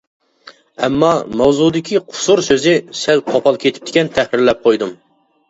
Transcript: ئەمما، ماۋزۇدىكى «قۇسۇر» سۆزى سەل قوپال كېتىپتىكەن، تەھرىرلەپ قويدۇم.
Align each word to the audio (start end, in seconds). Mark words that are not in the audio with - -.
ئەمما، 0.85 1.09
ماۋزۇدىكى 1.41 2.01
«قۇسۇر» 2.07 2.41
سۆزى 2.47 2.73
سەل 3.01 3.23
قوپال 3.29 3.61
كېتىپتىكەن، 3.67 4.13
تەھرىرلەپ 4.19 4.67
قويدۇم. 4.67 4.99